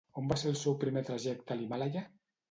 [0.19, 2.03] On va ser el seu primer trajecte a l'Himàlaia?